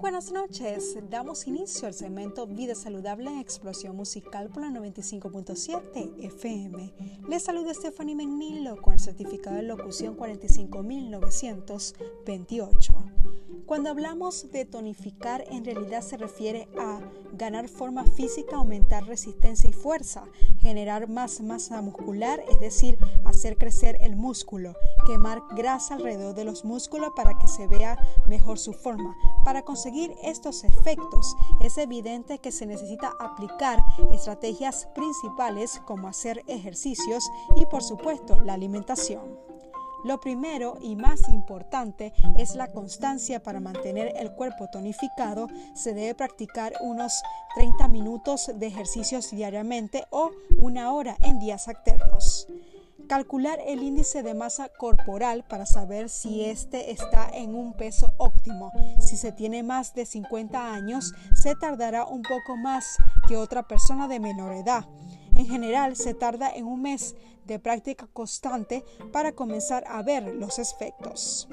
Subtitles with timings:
[0.00, 0.96] Buenas noches.
[1.08, 6.92] Damos inicio al segmento Vida Saludable en Explosión Musical por la 95.7 FM.
[7.28, 12.94] Les saluda Stephanie Menilo con el certificado de locución 45928.
[13.66, 17.00] Cuando hablamos de tonificar, en realidad se refiere a
[17.32, 20.22] ganar forma física, aumentar resistencia y fuerza,
[20.60, 26.64] generar más masa muscular, es decir, hacer crecer el músculo, quemar grasa alrededor de los
[26.64, 29.16] músculos para que se vea mejor su forma.
[29.44, 29.85] Para conseguir
[30.22, 33.78] estos efectos, es evidente que se necesita aplicar
[34.12, 39.38] estrategias principales como hacer ejercicios y, por supuesto, la alimentación.
[40.04, 45.48] Lo primero y más importante es la constancia para mantener el cuerpo tonificado.
[45.74, 47.22] Se debe practicar unos
[47.56, 52.46] 30 minutos de ejercicios diariamente o una hora en días alternos.
[53.08, 58.72] Calcular el índice de masa corporal para saber si éste está en un peso óptimo.
[58.98, 62.96] Si se tiene más de 50 años, se tardará un poco más
[63.28, 64.86] que otra persona de menor edad.
[65.36, 67.14] En general, se tarda en un mes
[67.44, 71.48] de práctica constante para comenzar a ver los efectos.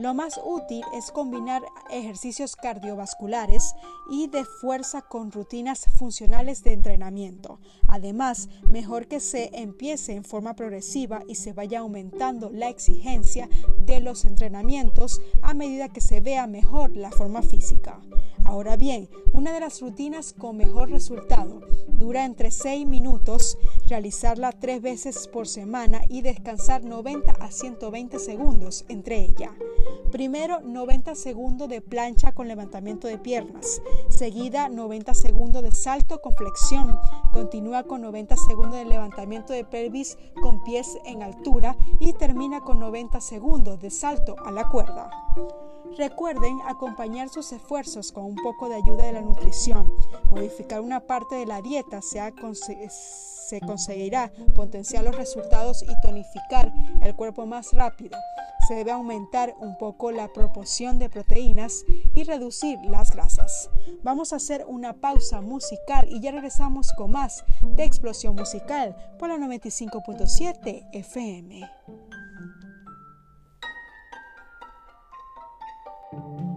[0.00, 3.74] Lo más útil es combinar ejercicios cardiovasculares
[4.10, 7.60] y de fuerza con rutinas funcionales de entrenamiento.
[7.86, 14.00] Además, mejor que se empiece en forma progresiva y se vaya aumentando la exigencia de
[14.00, 18.00] los entrenamientos a medida que se vea mejor la forma física.
[18.50, 24.82] Ahora bien, una de las rutinas con mejor resultado dura entre 6 minutos, realizarla tres
[24.82, 29.54] veces por semana y descansar 90 a 120 segundos entre ella.
[30.10, 36.32] Primero 90 segundos de plancha con levantamiento de piernas, seguida 90 segundos de salto con
[36.32, 36.98] flexión,
[37.32, 42.80] continúa con 90 segundos de levantamiento de pelvis con pies en altura y termina con
[42.80, 45.19] 90 segundos de salto a la cuerda.
[45.98, 49.92] Recuerden acompañar sus esfuerzos con un poco de ayuda de la nutrición.
[50.30, 52.20] Modificar una parte de la dieta se,
[52.90, 58.16] se conseguirá potenciar los resultados y tonificar el cuerpo más rápido.
[58.68, 61.84] Se debe aumentar un poco la proporción de proteínas
[62.14, 63.70] y reducir las grasas.
[64.02, 67.44] Vamos a hacer una pausa musical y ya regresamos con más
[67.76, 71.68] de Explosión Musical por la 95.7 FM.
[76.10, 76.49] thank you